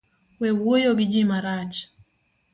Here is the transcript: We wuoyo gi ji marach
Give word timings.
We 0.41 0.47
wuoyo 0.59 0.91
gi 0.97 1.05
ji 1.11 1.21
marach 1.29 1.77